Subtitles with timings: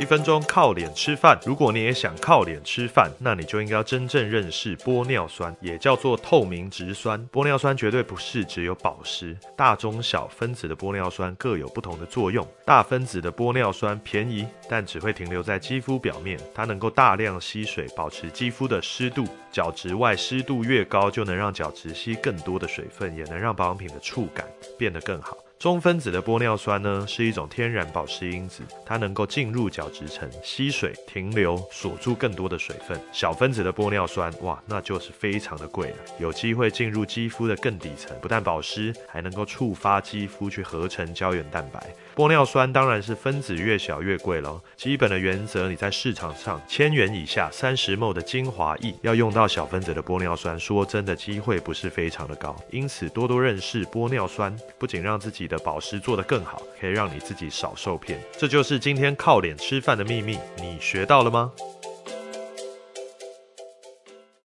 [0.00, 1.38] 一分钟靠脸吃饭。
[1.44, 7.22] 如果你也想靠脸吃饭，那你就应该要真正认识玻尿酸，也叫做透明质酸。
[7.28, 12.48] 玻尿酸绝对不是只有保湿，大中小分子的玻尿酸各有不同的作用。
[12.64, 19.26] 大分子的玻尿酸便宜，但只会停留在肌肤表面，它能够大量吸水，保持肌肤的湿度。
[19.52, 24.46] 角质外湿度越高，就能让角质吸更多的水分，也能让保养品的触感
[24.78, 25.36] 变得更好。
[25.60, 32.98] 中分子的玻尿酸呢，是一种天然保湿因子，它能够进入角质层吸水、停留、锁住更多的水分。
[33.12, 41.94] 小分子的玻尿酸，哇，那就是非常的贵了，有机会进入肌肤的更底层，不但保湿，还能够触发肌肤去合成胶原蛋白。
[42.16, 44.62] 玻尿酸当然是分子越小越贵咯。
[44.78, 52.56] 基本的原则，你在市场上千元以下三十 ml 的精华液，要用到小分子的玻尿酸，说真的机会不是非常的高。
[52.70, 58.18] 因此，多多认识玻尿酸，不仅让自己的保湿做得更好，可以让你自己少受骗。
[58.38, 61.52] 这就是今天靠脸吃饭的秘密，你学到了吗？